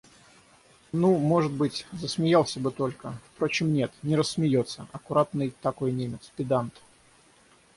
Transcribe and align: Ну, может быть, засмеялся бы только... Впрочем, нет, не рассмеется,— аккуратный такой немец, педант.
Ну, 0.93 1.19
может 1.19 1.51
быть, 1.51 1.85
засмеялся 1.91 2.59
бы 2.59 2.71
только... 2.71 3.13
Впрочем, 3.35 3.71
нет, 3.71 3.91
не 4.01 4.15
рассмеется,— 4.15 4.87
аккуратный 4.93 5.53
такой 5.61 5.91
немец, 5.91 6.31
педант. 6.35 6.73